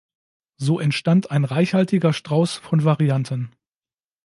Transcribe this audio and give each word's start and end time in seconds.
So 0.57 0.79
entstand 0.79 1.29
ein 1.29 1.43
reichhaltiger 1.45 2.11
Strauß 2.11 2.55
von 2.55 2.83
Varianten. 2.83 3.51